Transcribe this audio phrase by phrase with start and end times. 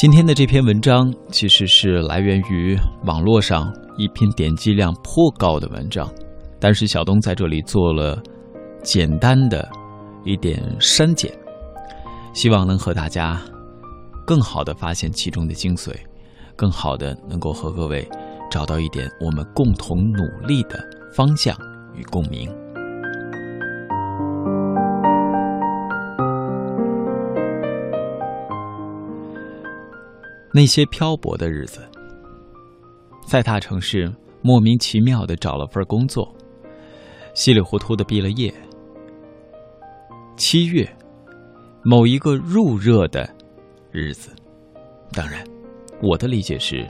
[0.00, 6.10] 今天的这篇文章其实是来源于网络上一篇点击量颇高的文章，
[6.58, 8.18] 但是小东在这里做了
[8.82, 9.68] 简单的
[10.24, 11.30] 一点删减，
[12.32, 13.38] 希望能和大家
[14.26, 15.94] 更好的发现其中的精髓，
[16.56, 18.08] 更好的能够和各位
[18.50, 20.82] 找到一点我们共同努力的
[21.14, 21.54] 方向
[21.94, 22.50] 与共鸣。
[30.52, 31.88] 那些漂泊的日子，
[33.24, 34.12] 在大城市
[34.42, 36.34] 莫名其妙的找了份工作，
[37.34, 38.52] 稀里糊涂的毕了业。
[40.36, 40.88] 七月，
[41.84, 43.32] 某一个入热的
[43.92, 44.34] 日子，
[45.12, 45.44] 当然，
[46.02, 46.84] 我的理解是，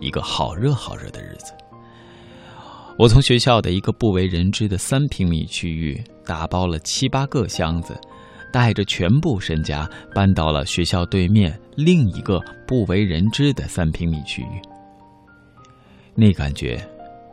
[0.00, 1.54] 一个好热好热的日子。
[2.98, 7.98] 我从学校的一个不为人知的三平米区域打包了七八个箱子。
[8.54, 14.62] 带着全部身家搬到了学校对面另一个不为人知的三平米区域，
[16.14, 16.80] 那感觉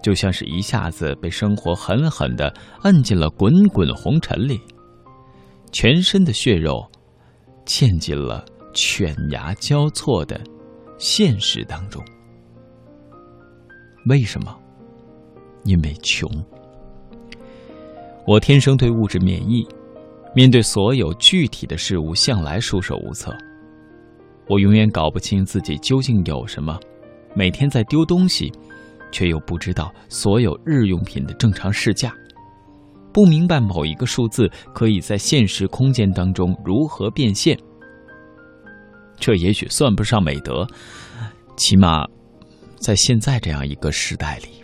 [0.01, 4.59] 就像是一下子被生活狠狠的摁进了滚滚红尘里，
[5.71, 6.83] 全身的血肉
[7.67, 10.41] 嵌进了犬牙交错的
[10.97, 12.03] 现实当中。
[14.07, 14.57] 为什么？
[15.65, 16.27] 因为穷。
[18.25, 19.63] 我天生对物质免疫。
[20.33, 23.35] 面对所有具体的事物，向来束手无策。
[24.47, 26.79] 我永远搞不清自己究竟有什么，
[27.35, 28.51] 每天在丢东西，
[29.11, 32.13] 却又不知道所有日用品的正常市价，
[33.13, 37.57] 不明白某一个数字可以在现实空间当中如何变现。
[39.17, 40.65] 这也许算不上美德，
[41.55, 42.05] 起码，
[42.77, 44.60] 在现在这样一个时代里。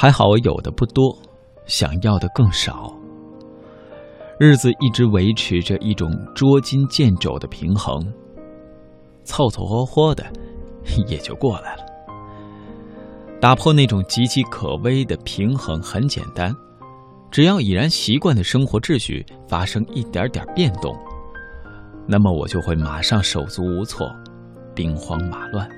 [0.00, 1.18] 还好我有的不多，
[1.66, 2.94] 想要的更少。
[4.38, 8.00] 日子一直维持着一种捉襟见肘的平衡，
[9.24, 10.24] 凑凑合合的
[11.08, 11.82] 也就过来了。
[13.40, 16.54] 打破那种岌岌可危的平衡很简单，
[17.28, 20.96] 只要已然习惯的生活秩序发生一点点变动，
[22.06, 24.08] 那么我就会马上手足无措，
[24.76, 25.68] 兵荒马乱。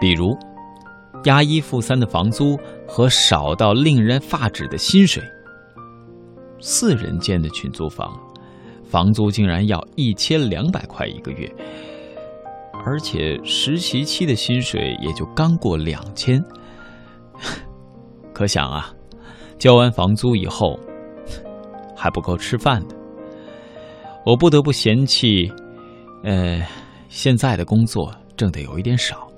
[0.00, 0.34] 比如。
[1.26, 5.22] 押一付三的房租和少到令人发指的薪水。
[6.58, 8.18] 四人间的群租房，
[8.88, 11.52] 房租竟然要一千两百块一个月，
[12.84, 16.42] 而且实习期的薪水也就刚过两千。
[18.32, 18.92] 可想啊，
[19.58, 20.78] 交完房租以后
[21.94, 22.94] 还不够吃饭的，
[24.24, 25.52] 我不得不嫌弃，
[26.22, 26.66] 呃，
[27.08, 29.28] 现在的工作挣的有一点少。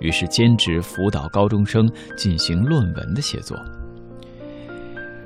[0.00, 3.56] 于是兼职辅导高中生进行论文的写作，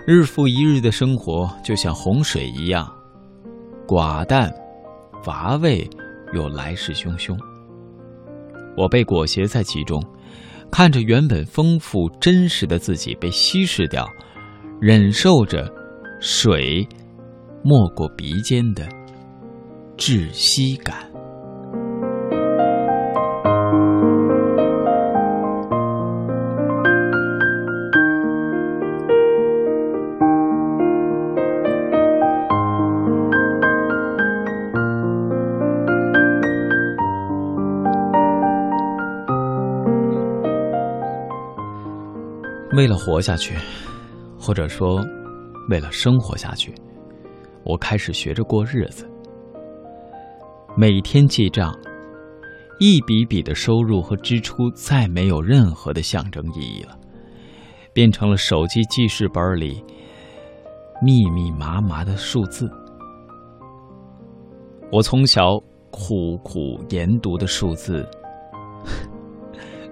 [0.07, 2.93] 日复一日的生活就像洪水一样，
[3.87, 4.53] 寡淡、
[5.23, 5.89] 乏味
[6.35, 7.39] 又来势汹汹。
[8.77, 10.05] 我被裹挟在其中，
[10.71, 14.09] 看着原本丰富真实的自己被稀释掉，
[14.81, 15.73] 忍受着
[16.21, 16.87] 水
[17.63, 18.85] 没过鼻尖的
[19.97, 21.14] 窒息感。
[42.77, 43.55] 为了活下去，
[44.37, 45.01] 或者说，
[45.71, 46.75] 为了生活下去，
[47.65, 49.09] 我开始学着过日子。
[50.77, 51.73] 每天记账，
[52.81, 56.99] 一笔笔的收入和支出再没有任何的象征意义了，
[57.93, 59.85] 变成了手机记事本里
[61.01, 62.69] 密密麻麻的数字。
[64.91, 65.61] 我从小
[65.93, 68.05] 苦苦研读的数字，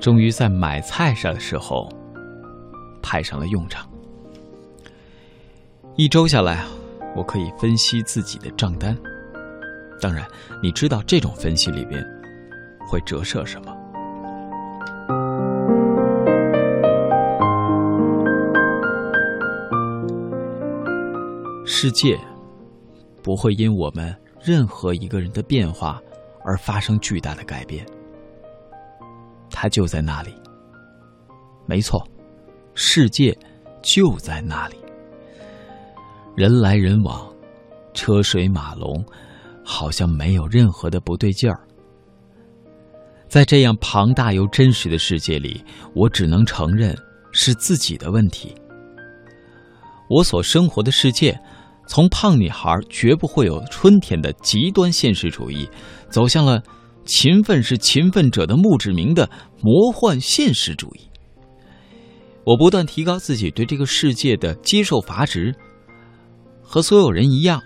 [0.00, 1.88] 终于在买菜上的时候。
[3.02, 3.88] 派上了用场。
[5.96, 6.64] 一周下来，
[7.14, 8.96] 我可以分析自己的账单。
[10.00, 10.26] 当然，
[10.62, 12.02] 你知道这种分析里边
[12.88, 13.76] 会折射什么？
[21.64, 22.18] 世界
[23.22, 26.00] 不会因我们任何一个人的变化
[26.44, 27.84] 而发生巨大的改变。
[29.50, 30.34] 它就在那里。
[31.66, 32.04] 没错。
[32.74, 33.36] 世界
[33.82, 34.76] 就在那里，
[36.34, 37.30] 人来人往，
[37.92, 39.04] 车水马龙，
[39.64, 41.60] 好像没有任何的不对劲儿。
[43.28, 45.64] 在这样庞大又真实的世界里，
[45.94, 46.96] 我只能承认
[47.30, 48.54] 是自己的问题。
[50.08, 51.38] 我所生活的世界，
[51.86, 55.68] 从胖女孩绝不会有春天的极端现实主义，
[56.10, 56.62] 走向了
[57.04, 59.28] 勤奋是勤奋者的墓志铭的
[59.62, 61.08] 魔幻现实主义。
[62.44, 65.54] 我不断提高自己对这个世界的接受阀值，
[66.62, 67.60] 和所有人一样，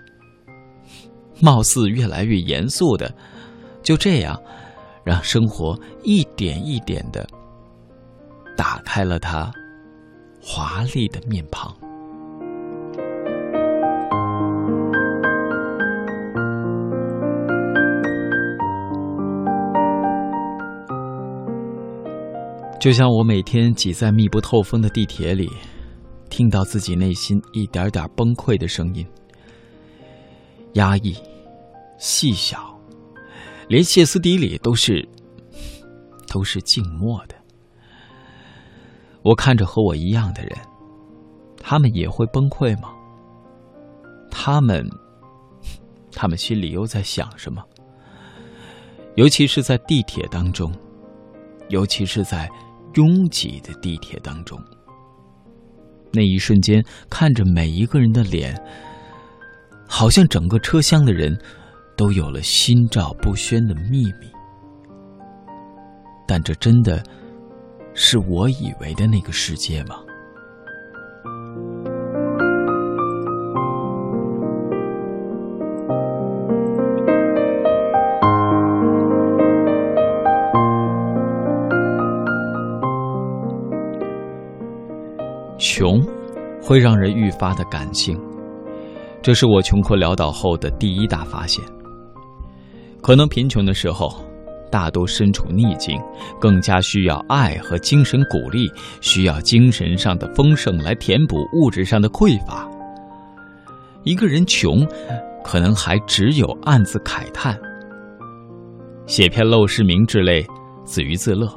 [1.41, 3.15] 貌似越来越严肃的，
[3.83, 4.41] 就这样，
[5.05, 7.27] 让生活一点一点的
[8.57, 9.51] 打开了它
[10.43, 11.75] 华丽的面庞。
[22.79, 25.51] 就像我每天挤在密不透风的地铁里，
[26.31, 29.05] 听到自己内心一点点崩溃的声音，
[30.75, 31.17] 压抑、
[31.99, 32.79] 细小，
[33.67, 35.07] 连歇斯底里都是
[36.29, 37.35] 都是静默的。
[39.23, 40.53] 我看着和我一样的人，
[41.59, 42.93] 他们也会崩溃吗？
[44.31, 44.87] 他们，
[46.13, 47.65] 他们心里又在想什么？
[49.17, 50.73] 尤其是在地铁当中，
[51.71, 52.49] 尤其是在。
[52.97, 54.59] 拥挤的地铁当中，
[56.13, 58.59] 那一瞬间，看着每一个人的脸，
[59.87, 61.39] 好像整个车厢的人
[61.97, 64.31] 都有了心照不宣的秘密。
[66.27, 67.05] 但这真的
[67.95, 69.97] 是我以为的那个世界吗？
[86.67, 88.21] 会让人愈发的感性，
[89.23, 91.65] 这是我穷困潦倒后的第一大发现。
[93.01, 94.13] 可能贫穷的时候，
[94.69, 95.97] 大多身处逆境，
[96.41, 98.69] 更加需要爱和精神鼓励，
[99.01, 102.69] 需要精神上的丰盛来填补物质上的匮乏。
[104.03, 104.85] 一个人穷，
[105.45, 107.57] 可能还只有暗自慨叹，
[109.07, 110.45] 写篇陋室铭之类，
[110.83, 111.49] 自娱自乐。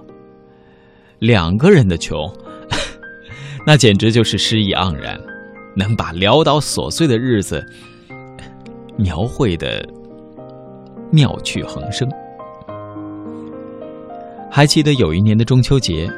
[1.17, 2.31] 两个人的穷。
[3.65, 5.19] 那简直就是诗意盎然，
[5.75, 7.63] 能把潦倒琐碎的日子
[8.97, 9.87] 描绘的
[11.11, 12.09] 妙趣横生。
[14.49, 16.09] 还记得有一年的中秋节，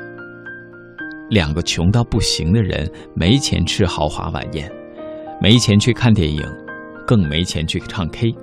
[1.30, 4.72] 两个穷到不行的人没钱吃豪华晚宴，
[5.42, 6.42] 没钱去看电影，
[7.06, 8.34] 更没钱去唱 K，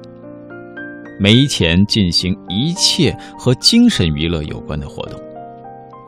[1.19, 5.19] 没钱进行一切和精神娱乐有关的活动。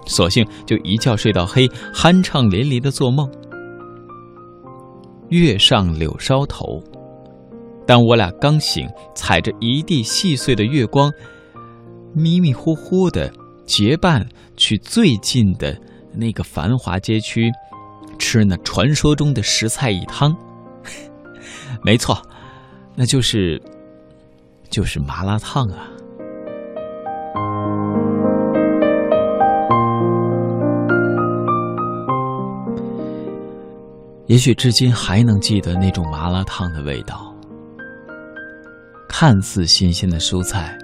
[0.07, 3.31] 索性就一觉睡到黑，酣畅淋漓的做梦。
[5.29, 6.83] 月上柳梢头，
[7.87, 11.13] 当我俩刚醒，踩着一地细碎的月光，
[12.13, 13.33] 迷迷糊糊的
[13.65, 15.79] 结伴去最近的
[16.13, 17.49] 那个繁华街区，
[18.19, 20.37] 吃那传说中的十菜一汤。
[21.85, 22.21] 没错，
[22.97, 23.63] 那就是，
[24.69, 25.87] 就是麻辣烫啊。
[34.31, 37.35] 也许至今还能记得那种麻辣烫的味道。
[39.09, 40.79] 看似新鲜的蔬菜，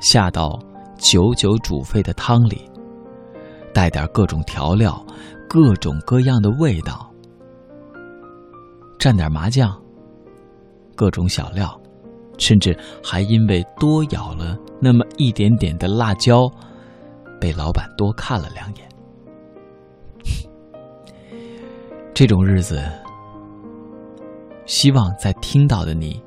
[0.00, 0.58] 下到
[0.96, 2.62] 久久煮沸的汤里，
[3.74, 5.04] 带点各种调料，
[5.46, 7.12] 各种各样的味道，
[8.98, 9.78] 蘸点麻酱，
[10.96, 11.78] 各种小料，
[12.38, 16.50] 甚至还因为多咬了那么一点点的辣椒，
[17.38, 18.88] 被老板多看了两眼。
[22.14, 22.80] 这种日子，
[24.66, 26.22] 希望在听到的你，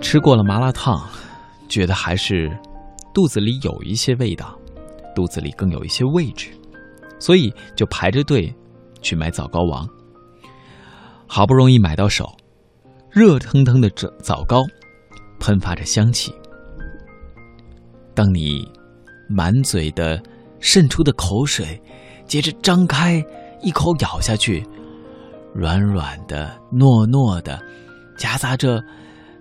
[0.00, 1.02] 吃过了麻辣烫，
[1.68, 2.56] 觉得还是
[3.12, 4.56] 肚子里有一些味道，
[5.12, 6.50] 肚子里更有一些位置，
[7.18, 8.54] 所以就排着队
[9.02, 9.84] 去买枣糕王。
[11.26, 12.32] 好不容易买到手，
[13.10, 14.62] 热腾腾的枣枣糕，
[15.40, 16.32] 喷发着香气。
[18.14, 18.66] 当你
[19.28, 20.22] 满嘴的
[20.60, 21.80] 渗出的口水，
[22.26, 23.22] 接着张开
[23.60, 24.64] 一口咬下去，
[25.52, 27.60] 软软的、糯糯的，
[28.16, 28.82] 夹杂着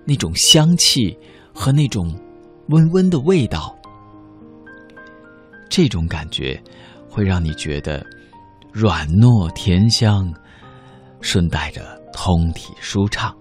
[0.06, 1.18] 那种香气
[1.54, 2.14] 和那种
[2.70, 3.76] 温温的味道，
[5.70, 6.62] 这种感觉
[7.10, 8.06] 会让你觉得
[8.72, 10.34] 软糯甜香，
[11.22, 13.36] 顺带着通体舒畅。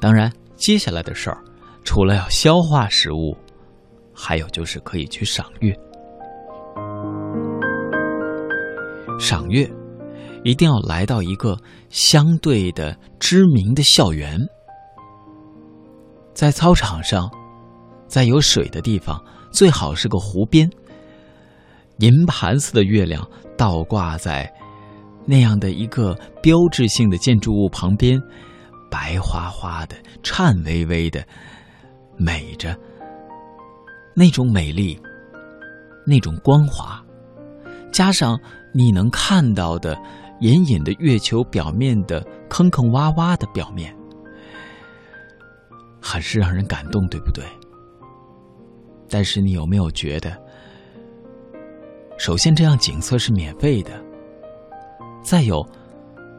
[0.00, 1.42] 当然，接下来的事儿。
[1.86, 3.34] 除了要消化食物，
[4.12, 5.72] 还有就是可以去赏月。
[9.20, 9.70] 赏月，
[10.42, 11.56] 一定要来到一个
[11.88, 14.36] 相对的知名的校园，
[16.34, 17.30] 在操场上，
[18.08, 20.68] 在有水的地方，最好是个湖边。
[21.98, 23.26] 银盘似的月亮
[23.56, 24.52] 倒挂在
[25.24, 28.20] 那样的一个标志性的建筑物旁边，
[28.90, 31.24] 白花花的、颤巍巍的，
[32.16, 32.76] 美着。
[34.14, 34.98] 那种美丽，
[36.06, 37.04] 那种光滑，
[37.92, 38.38] 加上
[38.72, 39.94] 你能看到的
[40.40, 43.94] 隐隐的月球表面的坑坑洼洼的表面，
[46.00, 47.44] 很是让人感动，对不对？
[49.10, 50.34] 但是你有没有觉得，
[52.16, 54.02] 首先这样景色是免费的，
[55.22, 55.62] 再有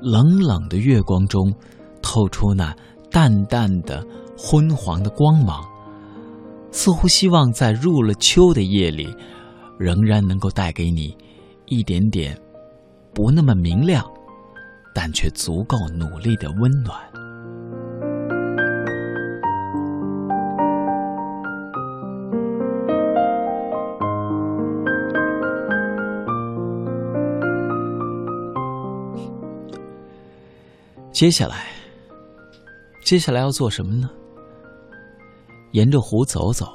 [0.01, 1.53] 冷冷的月光中
[2.01, 2.75] 透出那
[3.12, 4.03] 淡淡的
[4.38, 5.65] 昏黄的光芒，
[6.72, 9.08] 似乎希望在入了秋的夜里，
[9.79, 11.17] 仍然能够带给你
[11.65, 12.39] 一点点
[13.13, 14.06] 不那么明亮，
[14.94, 16.96] 但却足够努力的温暖。
[31.12, 31.65] 接下来，
[33.03, 34.08] 接下来要做什么呢？
[35.77, 36.65] 沿着湖走走，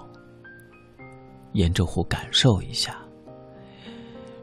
[1.54, 2.96] 沿着湖感受一下，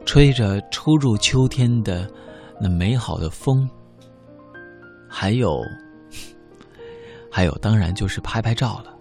[0.05, 2.05] 吹着初入秋天的
[2.59, 3.65] 那美好的风，
[5.07, 5.61] 还有，
[7.31, 8.93] 还有，当然就是拍拍照了。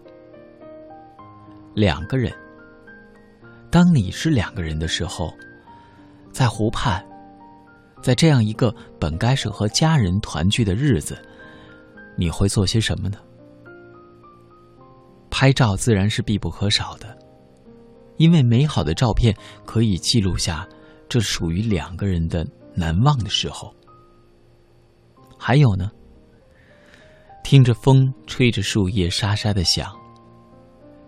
[1.74, 2.32] 两个人，
[3.68, 5.28] 当你是两个人的时候，
[6.30, 7.04] 在湖畔。
[8.00, 11.20] 在这样一个本该是和家人团聚的日子，
[12.16, 13.18] 你会做些什么呢？
[15.40, 17.16] 拍照自然是必不可少的，
[18.16, 19.32] 因为美好的照片
[19.64, 20.68] 可以记录下
[21.08, 23.72] 这属于两个人的难忘的时候。
[25.38, 25.92] 还有呢，
[27.44, 29.96] 听着风吹着树叶沙沙的响，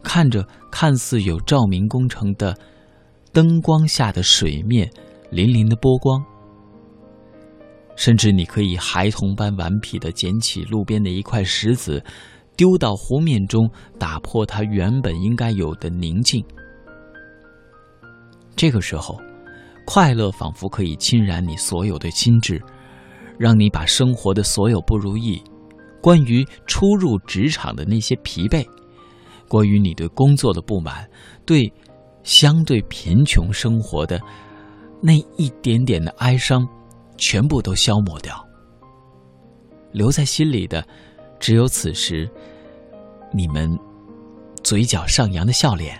[0.01, 2.57] 看着看似有照明工程的
[3.33, 4.89] 灯光下的水面
[5.33, 6.25] 粼粼的波光。
[7.97, 12.01] 甚至你可以孩童般顽皮的捡起路边的一块石子，
[12.61, 13.67] 丢到湖面中，
[13.99, 16.45] 打破它原本应该有的宁静。
[18.55, 19.19] 这个时候，
[19.87, 22.62] 快乐仿佛可以侵染你所有的心智，
[23.38, 25.43] 让你把生活的所有不如意，
[26.02, 28.62] 关于初入职场的那些疲惫，
[29.49, 31.09] 关于你对工作的不满，
[31.47, 31.73] 对
[32.25, 34.21] 相对贫穷生活的
[35.02, 36.69] 那一点点的哀伤。
[37.17, 38.35] 全部都消磨掉，
[39.93, 40.87] 留在心里的，
[41.41, 42.31] 只有此时
[43.33, 43.77] 你们
[44.63, 45.99] 嘴角上扬的笑脸，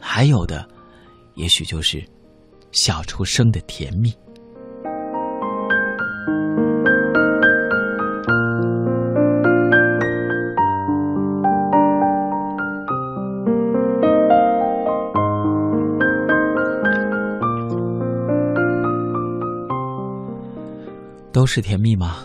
[0.00, 0.66] 还有的，
[1.34, 2.02] 也许就是
[2.70, 4.14] 笑出声的甜蜜。
[21.32, 22.18] 都是甜蜜吗？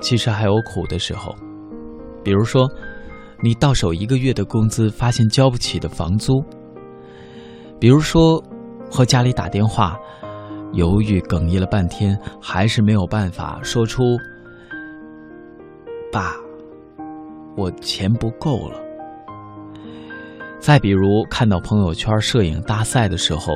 [0.00, 1.34] 其实还有苦的时候，
[2.22, 2.68] 比如说，
[3.40, 6.42] 你到手一个月的工资，发现交不起的房租；
[7.80, 8.42] 比如说，
[8.90, 9.98] 和家里打电话，
[10.72, 14.02] 犹豫哽咽了半天，还是没有办法说出
[16.12, 16.34] “爸，
[17.56, 18.78] 我钱不够了”；
[20.60, 23.52] 再比如，看到朋友圈摄影大赛的时候，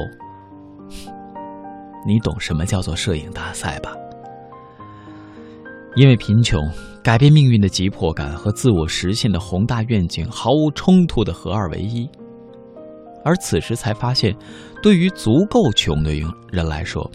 [2.06, 3.92] 你懂什么叫做摄影大赛吧？
[5.94, 6.58] 因为贫穷，
[7.02, 12.08] 改变命运的急迫感和自我实现的宏大愿景毫无冲突的合二为一，
[13.22, 14.34] 而此时才发现，
[14.82, 16.14] 对于足够穷的
[16.50, 17.10] 人来说，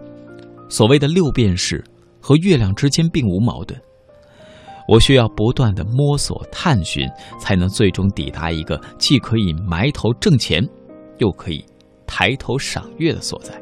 [0.69, 1.84] 所谓的六便士
[2.22, 3.79] 和月亮之间并无矛盾。
[4.88, 10.63] 我需要不断的摸索探寻，才能最终抵达一个既可以埋头挣钱，
[11.17, 11.65] 又可以
[12.05, 13.60] 抬头赏月的所在。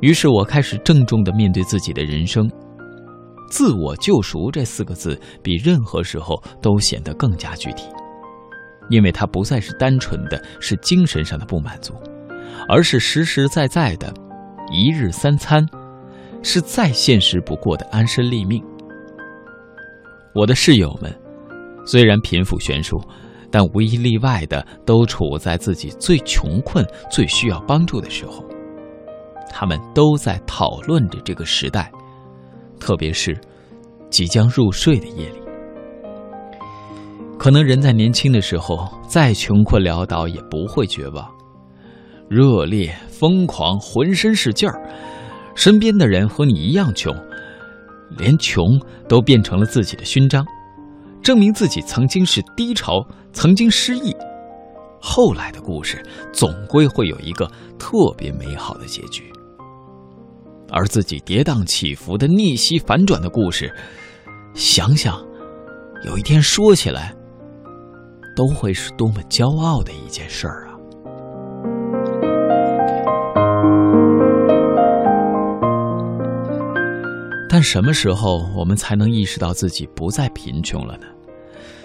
[0.00, 2.48] 于是我开始郑重的面对自己的人生。
[3.52, 7.84] 自我救赎这四个字，比任何时候都显得更加具体，
[8.88, 11.92] 因为它不再是单纯的是精神上的不满足，
[12.66, 14.10] 而是实实在在的，
[14.72, 15.62] 一日三餐，
[16.42, 18.64] 是再现实不过的安身立命。
[20.34, 21.14] 我的室友们，
[21.84, 22.98] 虽然贫富悬殊，
[23.50, 28.42] 但无一例外的都处在自己最穷困、最需要帮助的时候，
[29.50, 31.92] 他们都在讨论着这个时代。
[32.82, 33.38] 特别是
[34.10, 35.40] 即将入睡的夜里，
[37.38, 41.24] 可能人在年轻的时候再穷困潦倒也不会绝望，
[42.28, 44.82] 热烈疯狂，浑身是劲儿。
[45.54, 47.14] 身边的人和你一样穷，
[48.18, 48.66] 连穷
[49.08, 50.44] 都变成了自己的勋章，
[51.22, 54.12] 证明自己曾经是低潮，曾经失意。
[55.00, 57.46] 后来的故事总归会有一个
[57.78, 59.31] 特别美好的结局，
[60.72, 63.70] 而自己跌宕起伏的逆袭反转的故事，
[64.54, 65.22] 想想，
[66.06, 67.14] 有一天说起来，
[68.34, 70.72] 都会是多么骄傲的一件事儿啊！
[77.48, 81.06] 但什么时候我们才能意识到自己不再贫穷了呢？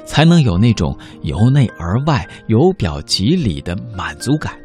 [0.05, 4.57] 才能有那种由内而外、由表及里的满足感。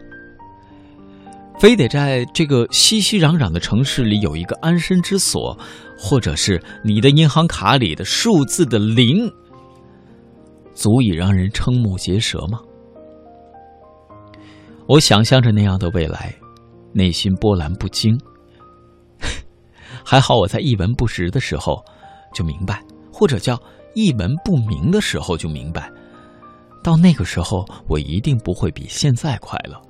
[1.62, 5.56] 非得在这个熙熙攘攘的城市里有一个安身之所，
[5.96, 9.32] 或者是你的银行卡里的数字的零，
[10.74, 12.58] 足以让人瞠目结舌吗？
[14.88, 16.34] 我想象着那样的未来，
[16.92, 18.18] 内心波澜不惊。
[20.04, 21.80] 还好我在一文不值的时候
[22.34, 23.56] 就明白，或者叫。
[23.94, 25.88] 一文不明的时候就明白，
[26.82, 29.80] 到那个时候我一定不会比现在快乐。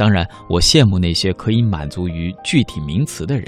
[0.00, 3.46] 当然，我羡慕那些可以满足于具体名词的人，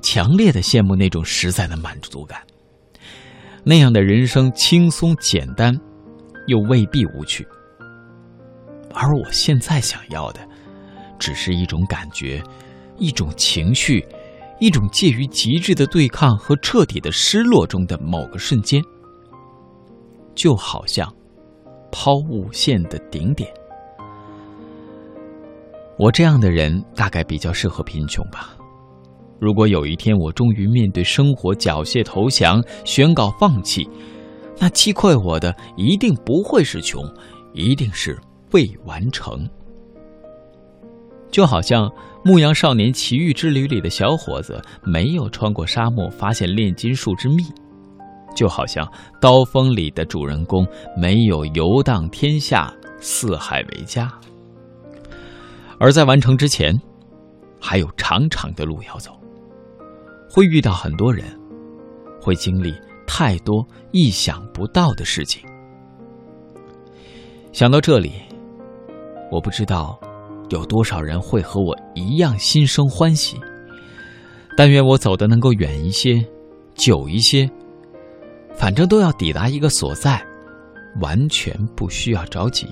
[0.00, 2.40] 强烈的羡慕那种实在的满足感。
[3.64, 5.76] 那样的人生轻松简单，
[6.46, 7.44] 又未必无趣。
[8.94, 10.38] 而我现在想要的，
[11.18, 12.40] 只是一种感觉，
[12.96, 14.06] 一种情绪。
[14.60, 18.80] 一种介于极致的对抗和彻底的失落中的某个瞬间，
[20.36, 21.12] 就好像
[21.90, 23.52] 抛物线的顶点。
[25.98, 28.54] 我这样的人大概比较适合贫穷吧。
[29.40, 33.88] 如果有一天我终于面对生活缴械投降、宣告放弃，
[34.58, 37.02] 那击溃我的一定不会是穷，
[37.52, 38.18] 一定是
[38.52, 39.48] 未完成。
[41.30, 41.86] 就好像
[42.24, 47.44] 《牧羊少年奇遇之旅》里的小伙子没有穿过沙漠发现炼金术之秘，
[48.34, 48.84] 就好像
[49.20, 54.10] 《刀锋》里的主人公没有游荡天下四海为家。
[55.78, 56.78] 而在完成之前，
[57.60, 59.12] 还有长长的路要走，
[60.30, 61.24] 会遇到很多人，
[62.20, 62.74] 会经历
[63.06, 65.42] 太多意想不到的事情。
[67.52, 68.12] 想到这里，
[69.30, 69.98] 我不知道。
[70.50, 73.38] 有多少人会和我一样心生欢喜？
[74.56, 76.24] 但愿我走的能够远一些，
[76.74, 77.46] 久一些。
[78.54, 80.24] 反正都要抵达一个所在，
[81.02, 82.66] 完全不需要着急。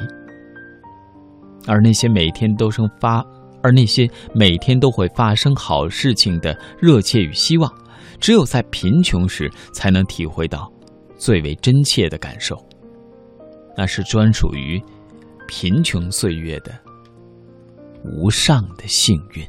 [1.66, 3.24] 而那些每天都生发，
[3.62, 7.72] 而那些每天都会发生好事情的热切与希望，
[8.20, 10.72] 只有在贫穷时才能体会到
[11.16, 12.57] 最为真切的感受。
[13.76, 14.83] 那是专属于
[15.46, 16.72] 贫穷岁月的。
[18.05, 19.44] 无上的幸运。